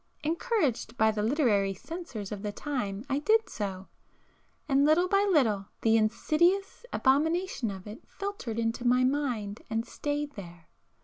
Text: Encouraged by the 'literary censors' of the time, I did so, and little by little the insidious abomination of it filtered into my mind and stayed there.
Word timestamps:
Encouraged 0.23 0.97
by 0.97 1.11
the 1.11 1.21
'literary 1.21 1.75
censors' 1.75 2.31
of 2.31 2.41
the 2.41 2.51
time, 2.51 3.05
I 3.07 3.19
did 3.19 3.47
so, 3.47 3.87
and 4.67 4.83
little 4.83 5.07
by 5.07 5.27
little 5.31 5.67
the 5.81 5.95
insidious 5.95 6.87
abomination 6.91 7.69
of 7.69 7.85
it 7.85 8.01
filtered 8.07 8.57
into 8.57 8.83
my 8.83 9.03
mind 9.03 9.61
and 9.69 9.85
stayed 9.85 10.31
there. 10.33 10.69